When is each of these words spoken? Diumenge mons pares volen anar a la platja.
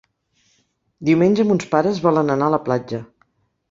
Diumenge 1.11 1.47
mons 1.51 1.71
pares 1.77 2.03
volen 2.09 2.39
anar 2.39 2.53
a 2.53 2.59
la 2.59 2.65
platja. 2.69 3.07